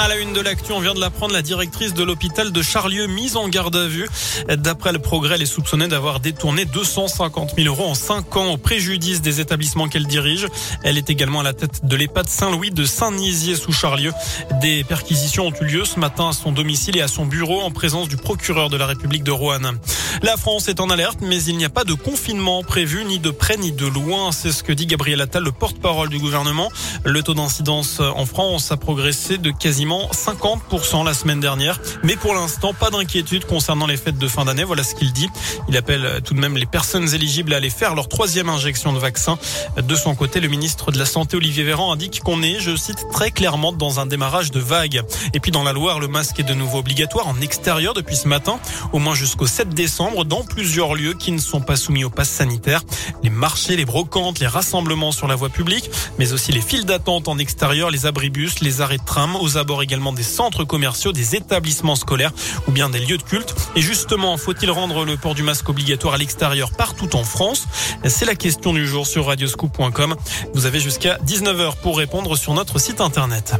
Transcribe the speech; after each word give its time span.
À 0.00 0.08
la 0.08 0.16
une 0.16 0.32
de 0.32 0.40
l'actu, 0.40 0.72
on 0.72 0.80
vient 0.80 0.92
de 0.92 1.00
l'apprendre, 1.00 1.32
la 1.32 1.40
directrice 1.40 1.94
de 1.94 2.02
l'hôpital 2.02 2.50
de 2.50 2.62
Charlieu 2.62 3.06
mise 3.06 3.36
en 3.36 3.48
garde 3.48 3.76
à 3.76 3.86
vue. 3.86 4.08
D'après 4.48 4.92
le 4.92 4.98
progrès, 4.98 5.36
elle 5.36 5.42
est 5.42 5.46
soupçonnée 5.46 5.86
d'avoir 5.86 6.18
détourné 6.18 6.64
250 6.64 7.54
000 7.56 7.68
euros 7.68 7.88
en 7.88 7.94
5 7.94 8.36
ans 8.36 8.52
au 8.52 8.56
préjudice 8.56 9.22
des 9.22 9.40
établissements 9.40 9.88
qu'elle 9.88 10.08
dirige. 10.08 10.48
Elle 10.82 10.98
est 10.98 11.10
également 11.10 11.40
à 11.40 11.42
la 11.44 11.52
tête 11.52 11.86
de 11.86 11.96
l'EHPAD 11.96 12.28
Saint-Louis 12.28 12.72
de 12.72 12.84
Saint-Nizier 12.84 13.54
sous 13.54 13.72
Charlieu. 13.72 14.12
Des 14.60 14.82
perquisitions 14.82 15.46
ont 15.46 15.52
eu 15.60 15.64
lieu 15.64 15.84
ce 15.84 16.00
matin 16.00 16.30
à 16.30 16.32
son 16.32 16.50
domicile 16.50 16.96
et 16.96 17.02
à 17.02 17.08
son 17.08 17.24
bureau 17.24 17.60
en 17.60 17.70
présence 17.70 18.08
du 18.08 18.16
procureur 18.16 18.70
de 18.70 18.76
la 18.76 18.86
République 18.86 19.22
de 19.22 19.30
Roanne. 19.30 19.78
La 20.22 20.36
France 20.36 20.68
est 20.68 20.80
en 20.80 20.90
alerte, 20.90 21.18
mais 21.22 21.42
il 21.44 21.56
n'y 21.56 21.64
a 21.64 21.70
pas 21.70 21.84
de 21.84 21.94
confinement 21.94 22.64
prévu, 22.64 23.04
ni 23.04 23.20
de 23.20 23.30
près 23.30 23.56
ni 23.56 23.70
de 23.70 23.86
loin. 23.86 24.32
C'est 24.32 24.52
ce 24.52 24.64
que 24.64 24.72
dit 24.72 24.86
Gabriel 24.86 25.20
Attal, 25.20 25.44
le 25.44 25.52
porte-parole 25.52 26.08
du 26.08 26.18
gouvernement. 26.18 26.70
Le 27.04 27.22
taux 27.22 27.34
d'incidence 27.34 28.00
en 28.00 28.26
France 28.26 28.72
a 28.72 28.76
progressé 28.76 29.38
de 29.38 29.50
quasiment 29.50 29.83
50% 29.84 31.04
la 31.04 31.14
semaine 31.14 31.40
dernière. 31.40 31.80
Mais 32.02 32.16
pour 32.16 32.34
l'instant, 32.34 32.72
pas 32.72 32.90
d'inquiétude 32.90 33.44
concernant 33.44 33.86
les 33.86 33.96
fêtes 33.96 34.18
de 34.18 34.28
fin 34.28 34.44
d'année. 34.44 34.64
Voilà 34.64 34.82
ce 34.82 34.94
qu'il 34.94 35.12
dit. 35.12 35.28
Il 35.68 35.76
appelle 35.76 36.20
tout 36.24 36.34
de 36.34 36.40
même 36.40 36.56
les 36.56 36.66
personnes 36.66 37.12
éligibles 37.14 37.54
à 37.54 37.58
aller 37.58 37.70
faire 37.70 37.94
leur 37.94 38.08
troisième 38.08 38.48
injection 38.48 38.92
de 38.92 38.98
vaccin. 38.98 39.38
De 39.76 39.94
son 39.94 40.14
côté, 40.14 40.40
le 40.40 40.48
ministre 40.48 40.92
de 40.92 40.98
la 40.98 41.06
Santé, 41.06 41.36
Olivier 41.36 41.64
Véran, 41.64 41.92
indique 41.92 42.20
qu'on 42.20 42.42
est, 42.42 42.60
je 42.60 42.74
cite, 42.76 43.06
très 43.12 43.30
clairement 43.30 43.72
dans 43.72 44.00
un 44.00 44.06
démarrage 44.06 44.50
de 44.50 44.60
vague. 44.60 45.02
Et 45.32 45.40
puis 45.40 45.50
dans 45.50 45.62
la 45.62 45.72
Loire, 45.72 46.00
le 46.00 46.08
masque 46.08 46.40
est 46.40 46.44
de 46.44 46.54
nouveau 46.54 46.78
obligatoire 46.78 47.28
en 47.28 47.40
extérieur 47.40 47.94
depuis 47.94 48.16
ce 48.16 48.28
matin, 48.28 48.58
au 48.92 48.98
moins 48.98 49.14
jusqu'au 49.14 49.46
7 49.46 49.70
décembre, 49.70 50.24
dans 50.24 50.42
plusieurs 50.42 50.94
lieux 50.94 51.14
qui 51.14 51.32
ne 51.32 51.38
sont 51.38 51.60
pas 51.60 51.76
soumis 51.76 52.04
au 52.04 52.10
pass 52.10 52.28
sanitaire. 52.28 52.82
Les 53.22 53.30
marchés, 53.30 53.76
les 53.76 53.84
brocantes, 53.84 54.38
les 54.40 54.46
rassemblements 54.46 55.12
sur 55.12 55.26
la 55.26 55.34
voie 55.34 55.48
publique, 55.48 55.90
mais 56.18 56.32
aussi 56.32 56.52
les 56.52 56.60
files 56.60 56.84
d'attente 56.84 57.28
en 57.28 57.38
extérieur, 57.38 57.90
les 57.90 58.06
abribus, 58.06 58.60
les 58.60 58.80
arrêts 58.80 58.98
de 58.98 59.04
tram 59.04 59.36
aux 59.36 59.56
abords 59.56 59.73
également 59.82 60.12
des 60.12 60.22
centres 60.22 60.64
commerciaux, 60.64 61.12
des 61.12 61.36
établissements 61.36 61.96
scolaires 61.96 62.32
ou 62.68 62.72
bien 62.72 62.88
des 62.88 63.00
lieux 63.00 63.18
de 63.18 63.22
culte. 63.22 63.54
Et 63.76 63.80
justement, 63.80 64.36
faut-il 64.36 64.70
rendre 64.70 65.04
le 65.04 65.16
port 65.16 65.34
du 65.34 65.42
masque 65.42 65.68
obligatoire 65.68 66.14
à 66.14 66.18
l'extérieur 66.18 66.70
partout 66.72 67.16
en 67.16 67.24
France? 67.24 67.66
C'est 68.04 68.24
la 68.24 68.34
question 68.34 68.72
du 68.72 68.86
jour 68.86 69.06
sur 69.06 69.26
radioscoop.com. 69.26 70.14
Vous 70.54 70.66
avez 70.66 70.80
jusqu'à 70.80 71.18
19h 71.26 71.80
pour 71.82 71.98
répondre 71.98 72.36
sur 72.36 72.54
notre 72.54 72.78
site 72.78 73.00
internet. 73.00 73.54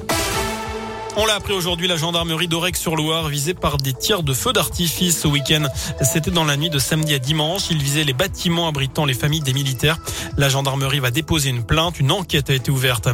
On 1.16 1.26
l'a 1.26 1.36
appris 1.36 1.52
aujourd'hui, 1.52 1.86
la 1.86 1.96
gendarmerie 1.96 2.48
d'Aurec-sur-Loire 2.48 3.28
visée 3.28 3.54
par 3.54 3.76
des 3.76 3.92
tirs 3.92 4.24
de 4.24 4.34
feu 4.34 4.52
d'artifice 4.52 5.20
ce 5.20 5.28
week-end. 5.28 5.62
C'était 6.02 6.32
dans 6.32 6.42
la 6.42 6.56
nuit 6.56 6.70
de 6.70 6.80
samedi 6.80 7.14
à 7.14 7.20
dimanche. 7.20 7.70
Ils 7.70 7.80
visaient 7.80 8.02
les 8.02 8.12
bâtiments 8.12 8.66
abritant 8.66 9.04
les 9.04 9.14
familles 9.14 9.40
des 9.40 9.52
militaires. 9.52 9.98
La 10.36 10.48
gendarmerie 10.48 10.98
va 10.98 11.12
déposer 11.12 11.50
une 11.50 11.62
plainte. 11.62 12.00
Une 12.00 12.10
enquête 12.10 12.50
a 12.50 12.54
été 12.54 12.72
ouverte. 12.72 13.08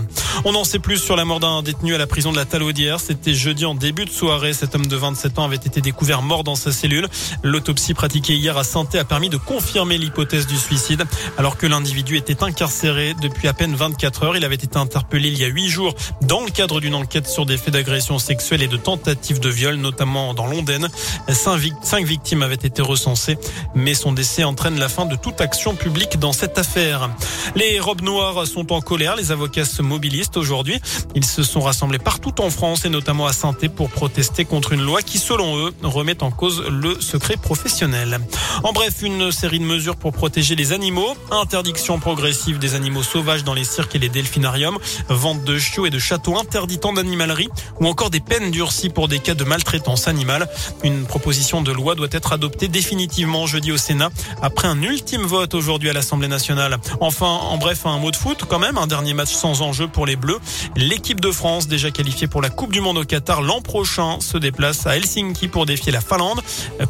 On 0.46 0.54
en 0.54 0.64
sait 0.64 0.78
plus 0.78 0.96
sur 0.96 1.14
la 1.14 1.26
mort 1.26 1.40
d'un 1.40 1.62
détenu 1.62 1.94
à 1.94 1.98
la 1.98 2.06
prison 2.06 2.32
de 2.32 2.38
la 2.38 2.46
Talaudière. 2.46 3.00
C'était 3.00 3.34
jeudi 3.34 3.66
en 3.66 3.74
début 3.74 4.06
de 4.06 4.10
soirée. 4.10 4.54
Cet 4.54 4.74
homme 4.74 4.86
de 4.86 4.96
27 4.96 5.38
ans 5.38 5.44
avait 5.44 5.56
été 5.56 5.82
découvert 5.82 6.22
mort 6.22 6.42
dans 6.42 6.54
sa 6.54 6.72
cellule. 6.72 7.06
L'autopsie 7.42 7.92
pratiquée 7.92 8.34
hier 8.34 8.56
à 8.56 8.64
saint 8.64 8.88
a 8.94 9.04
permis 9.04 9.28
de 9.28 9.36
confirmer 9.36 9.98
l'hypothèse 9.98 10.46
du 10.46 10.56
suicide. 10.56 11.04
Alors 11.36 11.58
que 11.58 11.66
l'individu 11.66 12.16
était 12.16 12.42
incarcéré 12.42 13.14
depuis 13.20 13.46
à 13.46 13.52
peine 13.52 13.74
24 13.74 14.22
heures. 14.22 14.36
Il 14.38 14.44
avait 14.46 14.54
été 14.54 14.78
interpellé 14.78 15.28
il 15.28 15.38
y 15.38 15.44
a 15.44 15.48
8 15.48 15.68
jours 15.68 15.94
dans 16.22 16.42
le 16.42 16.50
cadre 16.50 16.80
d'une 16.80 16.94
enquête 16.94 17.28
sur 17.28 17.44
des 17.44 17.58
faits 17.58 17.74
d'agression 17.74 17.89
agressions 17.90 18.20
sexuelles 18.20 18.62
et 18.62 18.68
de 18.68 18.76
tentatives 18.76 19.40
de 19.40 19.48
viol, 19.48 19.74
notamment 19.74 20.32
dans 20.32 20.46
l'Ondaine. 20.46 20.88
Cinq 21.28 22.04
victimes 22.04 22.44
avaient 22.44 22.54
été 22.54 22.82
recensées, 22.82 23.36
mais 23.74 23.94
son 23.94 24.12
décès 24.12 24.44
entraîne 24.44 24.78
la 24.78 24.88
fin 24.88 25.06
de 25.06 25.16
toute 25.16 25.40
action 25.40 25.74
publique 25.74 26.20
dans 26.20 26.32
cette 26.32 26.56
affaire. 26.56 27.10
Les 27.56 27.80
robes 27.80 28.02
noires 28.02 28.46
sont 28.46 28.72
en 28.72 28.80
colère. 28.80 29.16
Les 29.16 29.32
avocats 29.32 29.64
se 29.64 29.82
mobilisent 29.82 30.30
aujourd'hui. 30.36 30.80
Ils 31.16 31.24
se 31.24 31.42
sont 31.42 31.60
rassemblés 31.60 31.98
partout 31.98 32.40
en 32.40 32.50
France 32.50 32.84
et 32.84 32.90
notamment 32.90 33.26
à 33.26 33.32
saint 33.32 33.54
pour 33.74 33.90
protester 33.90 34.44
contre 34.44 34.72
une 34.72 34.82
loi 34.82 35.02
qui, 35.02 35.18
selon 35.18 35.58
eux, 35.58 35.74
remet 35.82 36.22
en 36.22 36.30
cause 36.30 36.62
le 36.70 37.00
secret 37.00 37.36
professionnel. 37.36 38.20
En 38.62 38.72
bref, 38.72 39.02
une 39.02 39.32
série 39.32 39.58
de 39.58 39.64
mesures 39.64 39.96
pour 39.96 40.12
protéger 40.12 40.54
les 40.54 40.72
animaux. 40.72 41.16
Interdiction 41.32 41.98
progressive 41.98 42.60
des 42.60 42.76
animaux 42.76 43.02
sauvages 43.02 43.42
dans 43.42 43.54
les 43.54 43.64
cirques 43.64 43.96
et 43.96 43.98
les 43.98 44.08
delphinariums. 44.08 44.78
Vente 45.08 45.42
de 45.42 45.58
chiots 45.58 45.86
et 45.86 45.90
de 45.90 45.98
châteaux 45.98 46.38
interdits 46.38 46.78
d'animalerie 46.78 47.48
ou 47.80 47.86
encore 47.86 48.10
des 48.10 48.20
peines 48.20 48.50
durcies 48.50 48.90
pour 48.90 49.08
des 49.08 49.18
cas 49.18 49.34
de 49.34 49.44
maltraitance 49.44 50.08
animale. 50.08 50.48
Une 50.84 51.04
proposition 51.04 51.62
de 51.62 51.72
loi 51.72 51.94
doit 51.94 52.08
être 52.12 52.32
adoptée 52.32 52.68
définitivement 52.68 53.46
jeudi 53.46 53.72
au 53.72 53.76
Sénat 53.76 54.10
après 54.42 54.68
un 54.68 54.80
ultime 54.82 55.22
vote 55.22 55.54
aujourd'hui 55.54 55.90
à 55.90 55.92
l'Assemblée 55.92 56.28
nationale. 56.28 56.78
Enfin, 57.00 57.26
en 57.26 57.58
bref, 57.58 57.86
un 57.86 57.98
mot 57.98 58.10
de 58.10 58.16
foot 58.16 58.44
quand 58.48 58.58
même, 58.58 58.78
un 58.78 58.86
dernier 58.86 59.14
match 59.14 59.32
sans 59.32 59.62
enjeu 59.62 59.88
pour 59.88 60.06
les 60.06 60.16
Bleus. 60.16 60.38
L'équipe 60.76 61.20
de 61.20 61.30
France, 61.30 61.66
déjà 61.66 61.90
qualifiée 61.90 62.26
pour 62.26 62.42
la 62.42 62.50
Coupe 62.50 62.72
du 62.72 62.80
Monde 62.80 62.98
au 62.98 63.04
Qatar 63.04 63.42
l'an 63.42 63.60
prochain, 63.60 64.18
se 64.20 64.38
déplace 64.38 64.86
à 64.86 64.96
Helsinki 64.96 65.48
pour 65.48 65.66
défier 65.66 65.92
la 65.92 66.00
Finlande. 66.00 66.40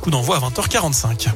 Coup 0.00 0.10
d'envoi 0.10 0.36
à 0.36 0.40
20h45. 0.40 1.28